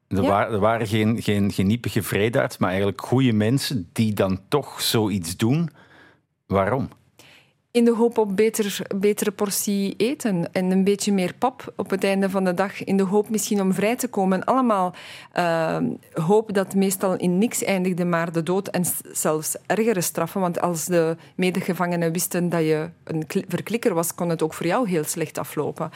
[0.08, 0.28] Er, ja.
[0.28, 4.80] waren, er waren geen, geen, geen niepige vredaards, maar eigenlijk goede mensen die dan toch
[4.80, 5.70] zoiets doen.
[6.46, 6.88] Waarom?
[7.78, 12.04] In de hoop op beter, betere portie eten en een beetje meer pap op het
[12.04, 12.84] einde van de dag.
[12.84, 14.44] In de hoop misschien om vrij te komen.
[14.44, 14.94] Allemaal
[15.36, 15.78] uh,
[16.12, 20.40] hoop dat meestal in niks eindigde, maar de dood en zelfs ergere straffen.
[20.40, 24.88] Want als de medegevangenen wisten dat je een verklikker was, kon het ook voor jou
[24.88, 25.90] heel slecht aflopen.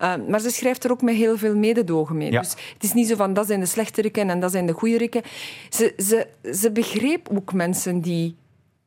[0.00, 2.30] Uh, maar ze schrijft er ook met heel veel mededogen mee.
[2.30, 2.40] Ja.
[2.40, 5.22] Dus het is niet zo van dat zijn de slechteriken en dat zijn de goeieriken.
[5.68, 8.36] Ze, ze, ze begreep ook mensen die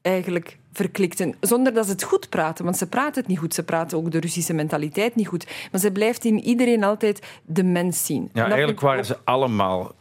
[0.01, 2.63] eigenlijk verklikten, zonder dat ze het goed praten.
[2.63, 3.53] Want ze praten het niet goed.
[3.53, 5.47] Ze praten ook de Russische mentaliteit niet goed.
[5.71, 8.29] Maar ze blijft in iedereen altijd de mens zien.
[8.33, 9.95] Ja, eigenlijk waren ze allemaal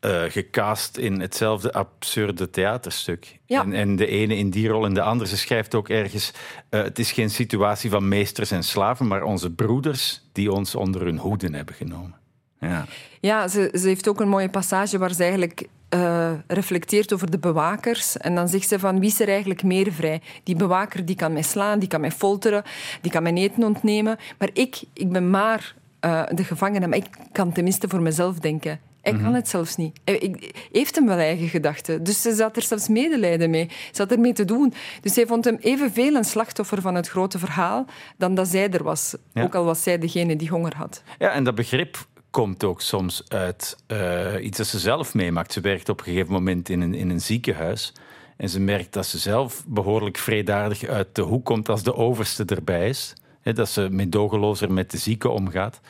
[0.00, 3.38] uh, gecast in hetzelfde absurde theaterstuk.
[3.46, 3.62] Ja.
[3.62, 5.30] En, en, de ene in die rol en de andere.
[5.30, 6.32] Ze schrijft ook ergens...
[6.70, 11.04] Uh, het is geen situatie van meesters en slaven, maar onze broeders die ons onder
[11.04, 12.14] hun hoeden hebben genomen.
[12.60, 12.86] Ja,
[13.20, 17.38] ja ze, ze heeft ook een mooie passage waar ze eigenlijk uh, reflecteert over de
[17.38, 18.16] bewakers.
[18.16, 20.20] En dan zegt ze van wie is er eigenlijk meer vrij?
[20.42, 22.62] Die bewaker die kan mij slaan, die kan mij folteren,
[23.00, 24.16] die kan mijn eten ontnemen.
[24.38, 25.74] Maar ik, ik ben maar
[26.04, 28.80] uh, de gevangene, maar ik kan tenminste voor mezelf denken.
[29.02, 30.00] Hij kan het zelfs niet.
[30.04, 30.34] Hij
[30.72, 32.04] heeft hem wel eigen gedachten.
[32.04, 33.70] Dus ze zat er zelfs medelijden mee.
[33.92, 34.74] Ze had ermee te doen.
[35.00, 37.84] Dus zij vond hem evenveel een slachtoffer van het grote verhaal
[38.16, 39.14] dan dat zij er was.
[39.32, 39.42] Ja.
[39.42, 41.02] Ook al was zij degene die honger had.
[41.18, 45.52] Ja, en dat begrip komt ook soms uit uh, iets dat ze zelf meemaakt.
[45.52, 47.92] Ze werkt op een gegeven moment in een, in een ziekenhuis.
[48.36, 52.44] En ze merkt dat ze zelf behoorlijk vredaardig uit de hoek komt als de overste
[52.44, 53.12] erbij is.
[53.42, 55.80] Dat ze meedogenlozer met de zieke omgaat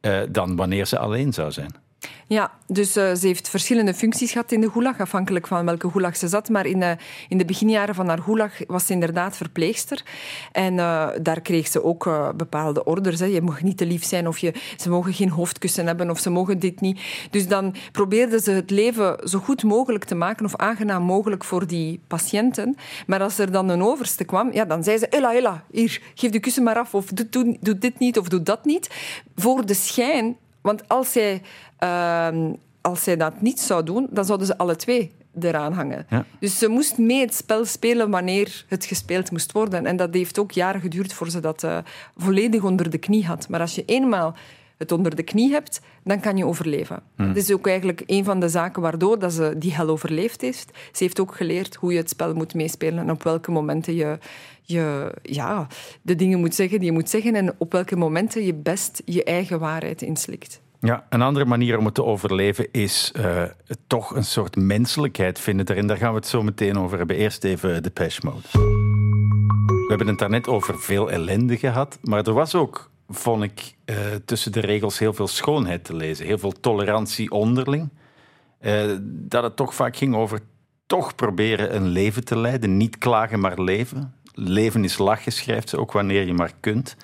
[0.00, 1.74] uh, dan wanneer ze alleen zou zijn.
[2.26, 6.16] Ja, dus uh, ze heeft verschillende functies gehad in de gulag, afhankelijk van welke gulag
[6.16, 6.48] ze zat.
[6.48, 6.96] Maar in de,
[7.28, 10.02] in de beginjaren van haar gulag was ze inderdaad verpleegster.
[10.52, 13.20] En uh, daar kreeg ze ook bepaalde orders.
[13.20, 13.26] Hè.
[13.26, 16.30] Je mag niet te lief zijn of je, ze mogen geen hoofdkussen hebben of ze
[16.30, 17.00] mogen dit niet.
[17.30, 21.66] Dus dan probeerden ze het leven zo goed mogelijk te maken of aangenaam mogelijk voor
[21.66, 22.76] die patiënten.
[23.06, 26.30] Maar als er dan een overste kwam, ja, dan zei ze, Ella, Ella, hier, geef
[26.30, 28.90] de kussen maar af of doe, doe, doe dit niet of doe dat niet.
[29.34, 31.42] Voor de schijn want als zij,
[31.84, 32.28] uh,
[32.80, 36.06] als zij dat niet zou doen, dan zouden ze alle twee eraan hangen.
[36.10, 36.24] Ja.
[36.38, 39.86] Dus ze moest mee het spel spelen wanneer het gespeeld moest worden.
[39.86, 41.78] En dat heeft ook jaren geduurd voor ze dat uh,
[42.16, 43.48] volledig onder de knie had.
[43.48, 44.34] Maar als je eenmaal
[44.76, 47.02] het onder de knie hebt, dan kan je overleven.
[47.16, 47.26] Hmm.
[47.26, 50.70] Dat is ook eigenlijk een van de zaken waardoor dat ze die hel overleefd heeft.
[50.92, 54.18] Ze heeft ook geleerd hoe je het spel moet meespelen en op welke momenten je,
[54.62, 55.66] je ja,
[56.02, 59.24] de dingen moet zeggen die je moet zeggen en op welke momenten je best je
[59.24, 60.60] eigen waarheid inslikt.
[60.80, 63.42] Ja, een andere manier om het te overleven is uh,
[63.86, 65.86] toch een soort menselijkheid vinden erin.
[65.86, 67.16] Daar gaan we het zo meteen over hebben.
[67.16, 68.48] Eerst even de Pesh Mode.
[69.66, 73.96] We hebben het daarnet over veel ellende gehad, maar er was ook, vond ik, uh,
[74.24, 76.26] tussen de regels heel veel schoonheid te lezen.
[76.26, 77.88] Heel veel tolerantie onderling.
[78.60, 80.40] Uh, dat het toch vaak ging over
[80.86, 82.76] toch proberen een leven te leiden.
[82.76, 84.14] Niet klagen, maar leven.
[84.34, 86.96] Leven is lachen, schrijft ze, ook wanneer je maar kunt.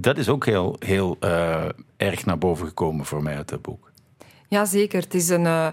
[0.00, 1.64] Dat is ook heel, heel uh,
[1.96, 3.90] erg naar boven gekomen voor mij uit dat boek.
[4.48, 5.66] Jazeker, het is een, uh,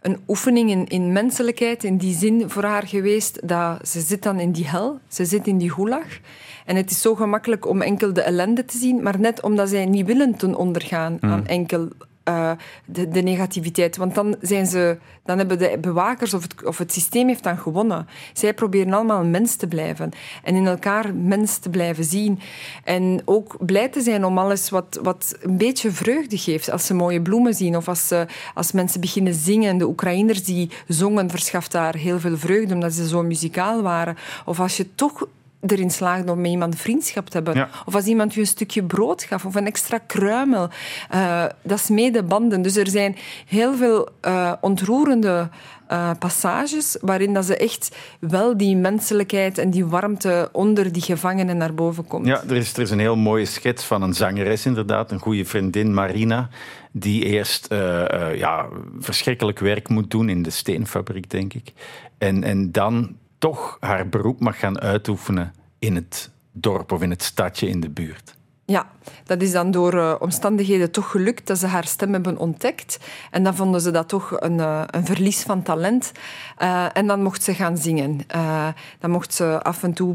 [0.00, 4.40] een oefening in, in, menselijkheid in die zin voor haar geweest dat ze zit dan
[4.40, 6.18] in die hel, ze zit in die gulag.
[6.66, 9.86] En het is zo gemakkelijk om enkel de ellende te zien, maar net omdat zij
[9.86, 11.46] niet willen ten ondergaan aan mm.
[11.46, 11.88] enkel
[12.28, 12.50] uh,
[12.84, 13.96] de, de, negativiteit.
[13.96, 17.58] Want dan, zijn ze, dan hebben de bewakers of het, of het systeem heeft dan
[17.58, 18.06] gewonnen.
[18.32, 20.10] Zij proberen allemaal mens te blijven
[20.42, 22.40] en in elkaar mens te blijven zien.
[22.84, 26.70] En ook blij te zijn om alles wat, wat een beetje vreugde geeft.
[26.70, 28.12] Als ze mooie bloemen zien of als,
[28.54, 29.78] als mensen beginnen zingen.
[29.78, 34.16] De Oekraïners die zongen verschaft daar heel veel vreugde omdat ze zo muzikaal waren.
[34.44, 35.26] Of als je toch
[35.66, 37.68] erin slaagde om met iemand vriendschap te hebben.
[37.84, 40.68] Of als iemand je een stukje brood gaf of een extra kruimel.
[41.14, 42.62] Uh, dat is mede banden.
[42.62, 45.48] Dus er zijn heel veel uh, ontroerende
[45.90, 51.56] uh, passages waarin dat ze echt wel die menselijkheid en die warmte onder die gevangenen
[51.56, 52.26] naar boven komt.
[52.26, 55.44] Ja, er is, er is een heel mooie schets van een zangeres inderdaad, een goede
[55.44, 56.48] vriendin, Marina,
[56.92, 57.66] die eerst
[58.34, 58.68] ja,
[58.98, 61.72] verschrikkelijk werk moet doen in de steenfabriek, denk ik.
[62.18, 67.22] En, en dan toch haar beroep mag gaan uitoefenen in het dorp of in het
[67.22, 68.36] stadje in de buurt.
[68.70, 68.86] Ja,
[69.24, 72.98] dat is dan door uh, omstandigheden toch gelukt dat ze haar stem hebben ontdekt.
[73.30, 76.12] En dan vonden ze dat toch een, uh, een verlies van talent.
[76.62, 78.20] Uh, en dan mocht ze gaan zingen.
[78.98, 80.14] dan mocht ze af en toe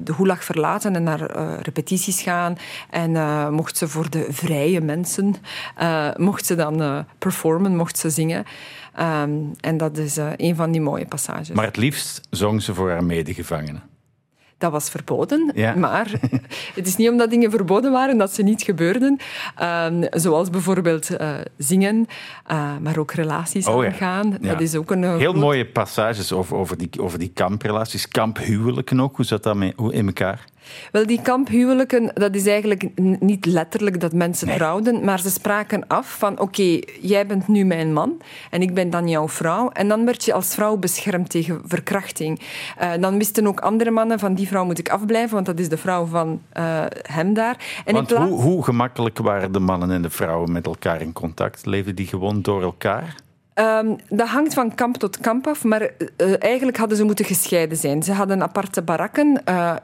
[0.00, 2.56] de Gulag verlaten en naar repetities gaan.
[2.90, 3.12] En
[3.52, 5.34] mocht ze voor de vrije mensen,
[6.16, 8.44] mocht ze dan performen, mocht ze zingen.
[9.00, 11.50] Um, en dat is een van die mooie passages.
[11.50, 13.91] Maar het liefst zong ze voor haar medegevangenen
[14.62, 15.52] dat was verboden.
[15.76, 16.10] Maar
[16.74, 19.18] het is niet omdat dingen verboden waren dat ze niet gebeurden.
[19.60, 22.06] Uh, zoals bijvoorbeeld uh, zingen,
[22.50, 24.38] uh, maar ook relaties oh, aangaan.
[24.40, 24.52] Ja.
[24.52, 25.18] Dat is ook een...
[25.18, 28.08] Heel mooie passages over, over, die, over die kamprelaties.
[28.08, 29.16] Kamphuwelijken ook.
[29.16, 30.44] Hoe zat dat mee, in elkaar?
[30.92, 32.88] Wel, die kamphuwelijken, dat is eigenlijk
[33.20, 37.92] niet letterlijk dat mensen trouwden, maar ze spraken af van oké, jij bent nu mijn
[37.92, 39.70] man en ik ben dan jouw vrouw.
[39.70, 42.40] En dan werd je als vrouw beschermd tegen verkrachting.
[42.82, 45.68] Uh, dan wisten ook andere mannen van die vrouw moet ik afblijven, want dat is
[45.68, 47.56] de vrouw van uh, hem daar.
[47.84, 48.30] En want plaats...
[48.30, 51.66] hoe, hoe gemakkelijk waren de mannen en de vrouwen met elkaar in contact?
[51.66, 53.14] Leefden die gewoon door elkaar?
[53.54, 57.78] Um, dat hangt van kamp tot kamp af, maar uh, eigenlijk hadden ze moeten gescheiden
[57.78, 58.02] zijn.
[58.02, 59.42] Ze hadden aparte barakken.
[59.48, 59.74] Uh,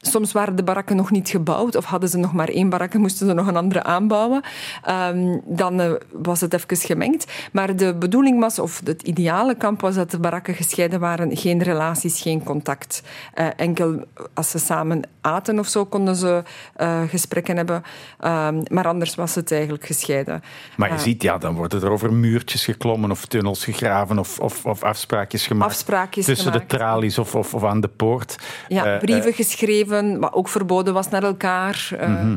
[0.00, 3.00] Soms waren de barakken nog niet gebouwd of hadden ze nog maar één barak en
[3.00, 4.42] moesten ze nog een andere aanbouwen.
[4.90, 7.32] Um, dan uh, was het even gemengd.
[7.52, 11.36] Maar de bedoeling was, of het ideale kamp was dat de barakken gescheiden waren.
[11.36, 13.02] Geen relaties, geen contact.
[13.34, 14.04] Uh, enkel
[14.34, 16.42] als ze samen aten of zo konden ze
[16.80, 17.82] uh, gesprekken hebben.
[18.24, 20.42] Um, maar anders was het eigenlijk gescheiden.
[20.76, 24.64] Maar je ziet, ja, dan worden er over muurtjes geklommen of tunnels gegraven of, of,
[24.64, 25.70] of afspraakjes gemaakt.
[25.70, 26.70] Afspraakjes tussen gemaakt.
[26.70, 28.36] de tralies of, of, of aan de poort.
[28.68, 31.88] Ja, brieven geschreven wat ook verboden was naar elkaar.
[31.92, 32.34] Uh,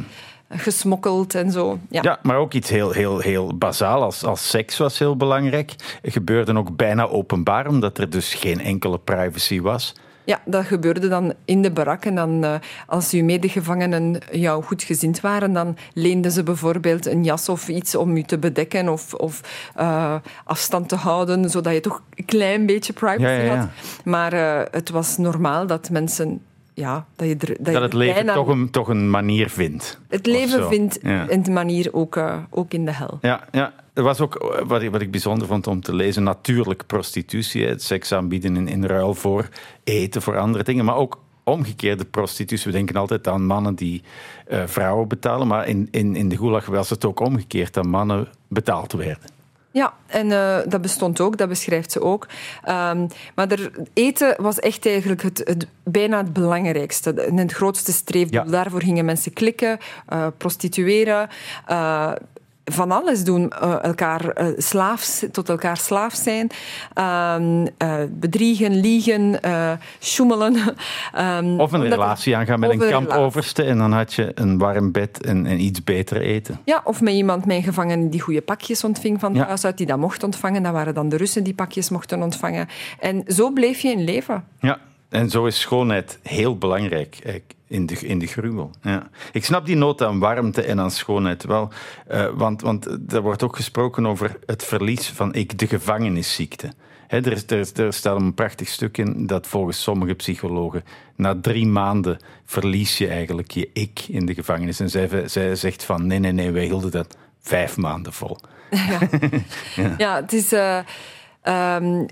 [0.51, 1.79] Gesmokkeld en zo.
[1.89, 2.01] Ja.
[2.03, 5.75] ja, maar ook iets heel, heel, heel bazaal als, als seks was heel belangrijk.
[6.01, 9.93] Het gebeurde ook bijna openbaar, omdat er dus geen enkele privacy was.
[10.29, 12.05] Ja, dat gebeurde dan in de barak.
[12.05, 12.53] En dan, uh,
[12.87, 17.95] als uw medegevangenen jou goed gezind waren, dan leenden ze bijvoorbeeld een jas of iets
[17.95, 19.41] om u te bedekken of, of
[19.79, 23.55] uh, afstand te houden, zodat je toch een klein beetje privacy ja, ja, ja.
[23.57, 23.67] had.
[24.03, 26.41] Maar uh, het was normaal dat mensen
[26.79, 29.99] ja, dat, je er, dat, dat het leven toch, een, toch een manier vindt.
[30.07, 33.17] Het leven vindt een manier ook, uh, ook in de hel.
[33.21, 33.73] Ja, ja.
[33.93, 37.65] Er was ook, eh, wat ik, wat ik bijzonder vond om te lezen, natuurlijk prostitutie.
[37.65, 39.49] Het seks aanbieden in, in ruil voor
[39.83, 40.85] eten, voor andere dingen.
[40.85, 42.65] Maar ook omgekeerde prostitutie.
[42.65, 44.03] We denken altijd aan mannen die
[44.51, 45.47] uh, vrouwen betalen.
[45.47, 49.38] Maar in, in, in de Gulag was het ook omgekeerd, dat mannen betaald werden.
[49.71, 52.27] Ja, en uh, dat bestond ook, dat beschrijft ze ook.
[52.69, 57.31] Um, maar er, eten was echt eigenlijk het, het, bijna het belangrijkste.
[57.35, 58.43] Het grootste streefdoel.
[58.43, 58.51] Ja.
[58.51, 59.77] Daarvoor gingen mensen klikken,
[60.13, 61.29] uh, prostitueren,
[61.69, 62.11] uh,
[62.71, 63.53] van alles doen.
[63.63, 66.49] Uh, elkaar uh, slaaf, tot elkaar slaaf zijn.
[66.97, 67.35] Uh,
[68.09, 69.39] bedriegen, liegen,
[69.99, 70.55] schoemelen.
[71.17, 74.91] Um, of een relatie aangaan met een, een kampoverste en dan had je een warm
[74.91, 76.59] bed en, en, iets beter eten.
[76.65, 79.97] Ja, of met iemand, mijn gevangene, die goede pakjes ontving van thuis uit, die dat
[79.97, 80.63] mocht ontvangen.
[80.63, 82.67] Dat waren dan de Russen die pakjes mochten ontvangen.
[82.99, 84.43] En zo bleef je in leven.
[84.59, 84.79] Ja,
[85.09, 87.19] en zo is schoonheid heel belangrijk
[87.69, 88.71] in de, in de gruwel.
[88.81, 89.09] Ja.
[89.31, 91.69] Ik snap die nood aan warmte en aan schoonheid wel.
[92.11, 96.71] Uh, want, want er wordt ook gesproken over het verlies van ik, de gevangenisziekte.
[97.07, 100.83] He, er, er, er staat een prachtig stuk in dat volgens sommige psychologen
[101.15, 104.79] na drie maanden verlies je eigenlijk je ik in de gevangenis.
[104.79, 108.37] En zij, zij zegt van nee, nee, nee, wij hielden dat vijf maanden vol.
[108.69, 108.99] Ja,
[109.83, 109.95] ja.
[109.97, 110.53] ja het is...
[110.53, 110.79] Uh
[111.49, 112.05] Um,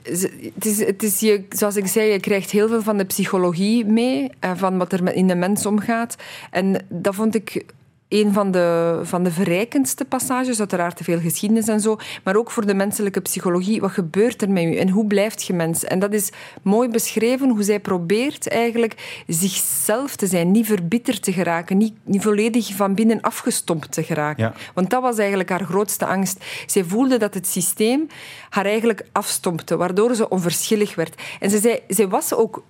[0.56, 4.78] het is, zoals ik zei, je krijgt heel veel van de psychologie mee, uh, van
[4.78, 6.16] wat er in de mens omgaat.
[6.52, 7.66] En dat vond ik
[8.10, 10.60] een van de, van de verrijkendste passages.
[10.60, 11.98] Uiteraard te veel geschiedenis en zo.
[12.24, 13.82] Maar ook voor de menselijke psychologie.
[13.82, 15.84] Wat gebeurt er met u en hoe blijft je mens?
[15.84, 16.30] En dat is
[16.62, 20.52] mooi beschreven hoe zij probeert eigenlijk zichzelf te zijn.
[20.52, 21.78] Niet verbitterd te geraken.
[21.78, 24.54] Niet, niet volledig van binnen afgestompt te geraken.
[24.74, 26.46] Want dat was eigenlijk haar grootste angst.
[26.66, 28.08] Zij voelde dat het systeem
[28.50, 29.78] haar eigenlijk afstompte.
[29.78, 31.22] Waardoor ze onverschillig werd.
[31.40, 32.64] En ze zei, zij was ook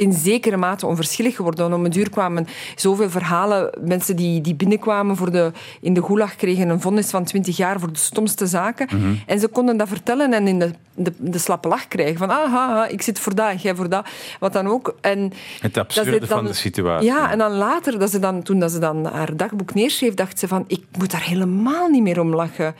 [0.00, 1.72] in zekere mate onverschillig geworden.
[1.72, 3.70] Om een duur kwamen zoveel verhalen.
[3.80, 7.80] Mensen die, die binnenkwamen voor de, in de gulag kregen een vonnis van 20 jaar
[7.80, 8.88] voor de stomste zaken.
[8.90, 9.14] Mhm.
[9.26, 12.16] En ze konden dat vertellen en in de, de, de slappe lach krijgen.
[12.16, 14.08] Van, ah, ik zit voor dat jij voor dat.
[14.38, 14.94] Wat dan ook.
[15.00, 17.08] En het absurde dan, van de situatie.
[17.08, 20.38] Ja, en dan later, dat ze dan, toen dat ze dan haar dagboek neerschreef, dacht
[20.38, 22.74] ze van, ik moet daar helemaal niet meer om lachen.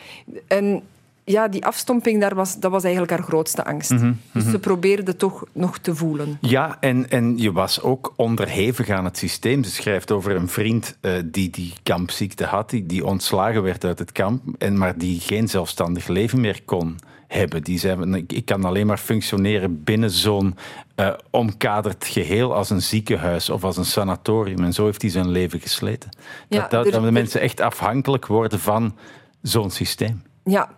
[0.47, 0.83] En
[1.25, 3.91] ja, die afstomping, daar was, dat was eigenlijk haar grootste angst.
[3.91, 4.53] Mhm, dus mhm.
[4.53, 6.39] ze probeerde toch nog te voelen.
[6.41, 9.65] Ja, en, en je was ook onderhevig aan het systeem.
[9.65, 13.99] Ze schrijft over een vriend uh, die die kampziekte had, die, die ontslagen werd uit
[13.99, 16.97] het kamp, en maar die geen zelfstandig leven meer kon
[17.29, 17.63] hebben.
[17.63, 20.57] Die zei, ik kan alleen maar functioneren binnen zo'n
[20.97, 24.65] uh, omkaderd geheel als een ziekenhuis of als een sanatorium.
[24.65, 26.11] En zo heeft hij zijn leven gesleten.
[26.49, 28.97] Ja, dat, dat, dat de mensen echt afhankelijk worden van
[29.43, 30.23] zo'n systeem.
[30.51, 30.69] Ja,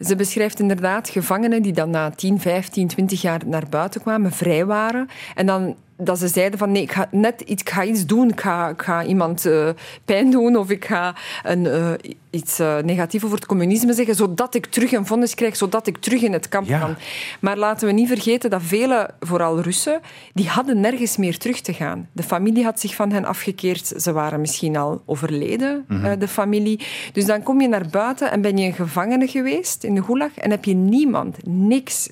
[0.00, 4.66] ze beschrijft inderdaad gevangenen die dan na 10, 15, 20 jaar naar buiten kwamen, vrij
[4.66, 5.08] waren.
[5.34, 8.28] En dan dat ze zeiden van nee, ik ga net iets, ik ga iets doen.
[8.28, 9.68] Ik ga, ik ga iemand uh,
[10.04, 11.92] pijn doen of ik ga een, uh,
[12.30, 15.96] iets uh, negatiefs over het communisme zeggen, zodat ik terug een vonnis krijg, zodat ik
[15.96, 16.78] terug in het kamp ja.
[16.78, 16.96] kan.
[17.40, 20.00] Maar laten we niet vergeten dat vele, vooral Russen,
[20.34, 22.08] die hadden nergens meer terug te gaan.
[22.12, 23.86] De familie had zich van hen afgekeerd.
[23.86, 26.18] Ze waren misschien al overleden, mm -hmm.
[26.18, 26.80] de familie.
[27.12, 30.34] Dus dan kom je naar buiten en ben je een gevangene geweest in de gulag
[30.36, 32.08] en heb je niemand, niks.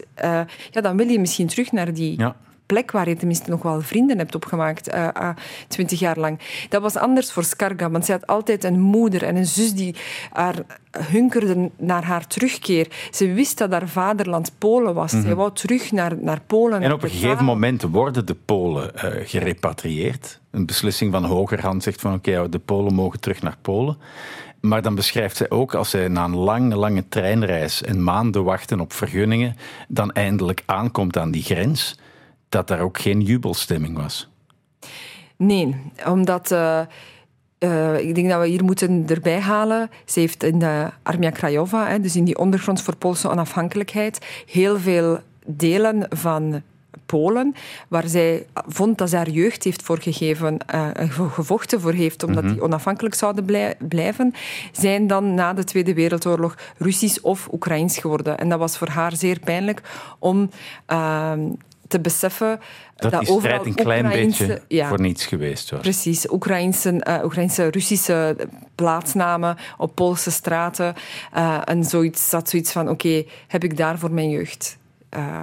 [0.71, 2.19] ja, dan wil je misschien terug naar die...
[2.19, 2.37] Ja
[2.69, 5.29] plek waar je tenminste nog wel vrienden hebt opgemaakt, uh, uh,
[5.69, 6.39] twintig jaar lang.
[6.69, 9.95] Dat was anders voor Skarga, want zij had altijd een moeder en een zus die
[10.33, 10.55] haar
[10.91, 12.89] hunkerde naar haar terugkeer.
[13.11, 15.13] Ze wist dat haar vaderland Polen was.
[15.13, 16.83] Mm Zij wou terug naar, naar Polen.
[16.83, 20.41] En op een gegeven moment worden de Polen uh, gerepatrieerd.
[20.51, 23.99] Een beslissing van hogerhand zegt van oké, de Polen mogen terug naar Polen.
[24.61, 28.81] Maar dan beschrijft zij ook als zij na een lange, lange treinreis en maanden wachten
[28.81, 29.57] op vergunningen,
[29.89, 31.99] dan eindelijk aankomt aan die grens
[32.49, 34.29] dat daar ook geen jubelstemming was.
[35.37, 36.51] Nee, omdat.
[36.51, 36.81] Uh,
[37.59, 39.91] uh, ik denk dat we hier moeten erbij halen.
[40.05, 44.79] Ze heeft in de Armia Krajova, hè, dus in die ondergrond voor Poolse onafhankelijkheid, heel
[44.79, 46.63] veel delen van
[47.07, 47.55] Polen,
[47.89, 50.89] waar zij vond dat ze haar jeugd heeft voorgegeven, uh,
[51.31, 52.53] gevochten voor heeft, omdat mhm.
[52.53, 54.35] die onafhankelijk zouden blij blijven,
[54.73, 58.39] zijn dan na de Tweede Wereldoorlog Russisch of Oekraïns geworden.
[58.39, 59.83] En dat was voor haar zeer pijnlijk
[60.19, 60.51] om
[60.93, 61.33] uh,
[61.89, 62.61] te beseffen
[62.97, 65.81] dat, dat die overal een klein beetje voor niets geweest was.
[65.81, 66.31] Precies.
[66.31, 68.37] Oekraïnse, uh, Oekraïnse, Russische
[68.75, 70.95] plaatsnamen op Poolse straten.
[71.37, 74.79] Uh, en zoiets, dat zoiets van, oké, heb ik daar voor mijn jeugd
[75.17, 75.43] uh,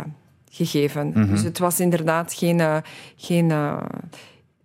[0.50, 1.08] gegeven.
[1.08, 1.30] Mm -hmm.
[1.30, 2.62] Dus het was inderdaad geen...
[3.16, 3.52] geen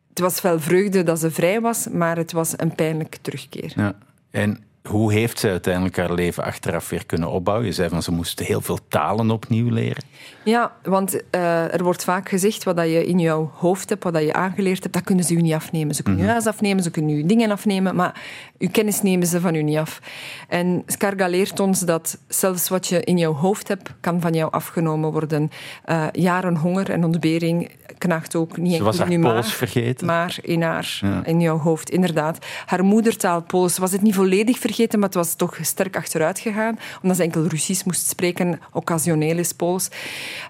[0.08, 3.72] het was wel vreugde dat ze vrij was, maar het was een pijnlijke terugkeer.
[3.76, 3.94] Ja.
[4.30, 7.66] En hoe heeft ze uiteindelijk haar leven achteraf weer kunnen opbouwen?
[7.66, 10.04] Je zei van ze moesten heel veel talen opnieuw leren.
[10.44, 14.32] Ja, want uh, er wordt vaak gezegd wat je in jouw hoofd hebt, wat je
[14.32, 15.94] aangeleerd hebt, dat kunnen ze u niet afnemen.
[15.94, 16.36] Ze kunnen mm -hmm.
[16.36, 18.20] je huis afnemen, ze kunnen u dingen afnemen, maar
[18.58, 20.00] uw kennis nemen ze van u niet af.
[20.48, 24.52] En Skarga leert ons dat zelfs wat je in jouw hoofd hebt, kan van jou
[24.52, 25.50] afgenomen worden.
[25.86, 30.06] Uh, jaren honger en ontbering knaagt ook niet enkel in uw maag, vergeten.
[30.06, 31.24] maar in, haar, ja.
[31.24, 32.46] in jouw hoofd, inderdaad.
[32.66, 36.78] Haar moedertaal Pools was het niet volledig vergeten, maar het was toch sterk achteruit gegaan,
[37.02, 39.88] omdat ze enkel Russisch moest spreken, occasioneel is Pools.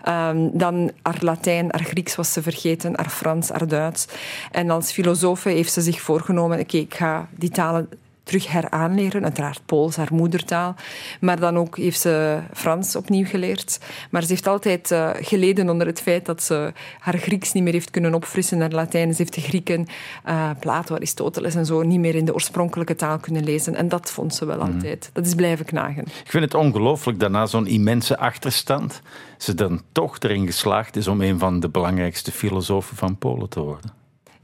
[0.08, 4.06] Um, dan haar Latijn, haar Grieks was ze vergeten, haar Frans, haar Duits.
[4.50, 7.88] En als filosoof heeft ze zich voorgenomen, oké, ik ga die talen
[8.30, 9.22] terug heraanleren.
[9.22, 10.74] Uiteraard Pools, haar moedertaal.
[11.20, 13.80] Maar dan ook heeft ze Frans opnieuw geleerd.
[14.10, 17.72] Maar ze heeft altijd uh, geleden onder het feit dat ze haar Grieks niet meer
[17.72, 19.10] heeft kunnen opfrissen naar Latijn.
[19.12, 19.86] Ze heeft de Grieken,
[20.28, 23.74] uh, Plato, Aristoteles en zo, niet meer in de oorspronkelijke taal kunnen lezen.
[23.74, 24.74] En dat vond ze wel mm.
[24.74, 25.10] altijd.
[25.12, 26.02] Dat is blijven knagen.
[26.02, 29.02] Ik vind het ongelooflijk dat na zo'n immense achterstand
[29.38, 33.60] ze dan toch erin geslaagd is om een van de belangrijkste filosofen van Polen te
[33.60, 33.99] worden.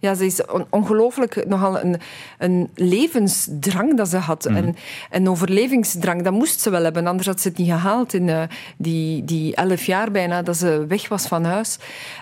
[0.07, 0.41] Ja, ze is
[0.71, 1.97] ongelooflijk nogal een,
[2.39, 4.49] een levensdrang dat ze had.
[4.49, 4.57] Mm.
[4.57, 4.77] En
[5.11, 7.07] een overlevingsdrang, dat moest ze wel hebben.
[7.07, 8.43] Anders had ze het niet gehaald in uh,
[8.77, 11.79] die, die elf jaar bijna dat ze weg was van huis.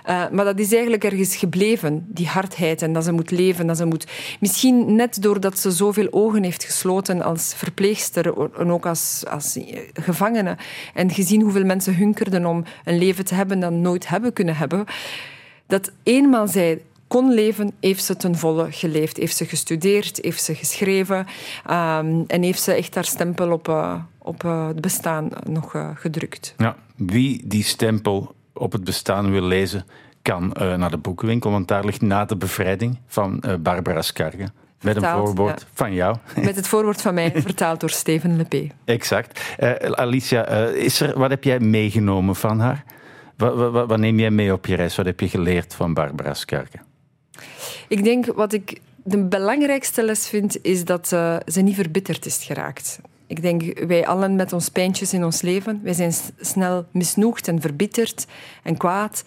[0.08, 2.82] Uh, maar dat is eigenlijk ergens gebleven, die hardheid.
[2.82, 4.06] En dat ze moet leven, dat ze moet...
[4.40, 9.58] Misschien net doordat ze zoveel ogen heeft gesloten als verpleegster en ook als, als
[9.92, 10.56] gevangene.
[10.94, 14.84] En gezien hoeveel mensen hunkerden om een leven te hebben dat nooit hebben kunnen hebben.
[15.66, 19.16] Dat eenmaal zij kon leven, heeft ze ten volle geleefd.
[19.16, 21.26] Heeft ze gestudeerd, heeft ze geschreven
[21.66, 25.88] ehm, en heeft ze echt haar stempel op, uh, op uh, het bestaan nog uh,
[25.94, 26.54] gedrukt.
[26.56, 29.84] Ja, wie die stempel op het bestaan wil lezen,
[30.22, 34.48] kan naar de boekenwinkel, want daar ligt na de bevrijding van Barbara Skarge.
[34.80, 35.66] Met een voorwoord ja.
[35.74, 36.16] van jou.
[36.42, 38.68] Met het voorwoord van mij, vertaald door Steven Lepé.
[38.84, 39.56] Exact.
[39.90, 42.84] Alicia, is er, wat heb jij meegenomen van haar?
[43.36, 44.96] Wat, wat, wat, neem jij mee op je reis?
[44.96, 46.78] Wat heb je geleerd van Barbara Skarke?
[47.88, 52.44] Ik denk wat ik de belangrijkste les vind, is dat uh, ze niet verbitterd is
[52.44, 53.00] geraakt.
[53.26, 57.60] Ik denk, wij allen met ons pijntjes in ons leven, wij zijn snel misnoegd en
[57.60, 58.26] verbitterd
[58.62, 59.24] en kwaad.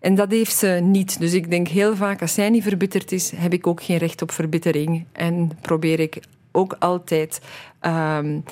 [0.00, 1.20] En dat heeft ze niet.
[1.20, 4.22] Dus ik denk heel vaak, als zij niet verbitterd is, heb ik ook geen recht
[4.22, 5.04] op verbittering.
[5.12, 6.20] En probeer ik
[6.52, 7.40] ook altijd
[7.82, 8.44] um,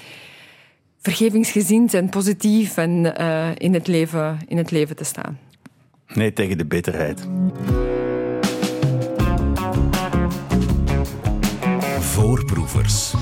[1.00, 5.38] vergevingsgezind en positief en, uh, in, het leven, in het leven te staan.
[6.14, 7.26] Nee tegen de bitterheid.
[12.36, 13.14] Voorproevers.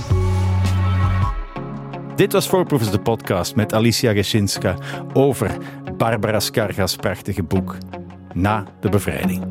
[2.16, 4.76] Dit was Voorproevers, de podcast met Alicia Gesinska
[5.12, 5.56] over
[5.96, 7.76] Barbara Skarga's prachtige boek
[8.32, 9.44] Na de bevrijding.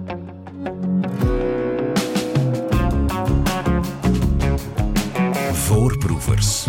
[5.52, 6.68] Voorproevers.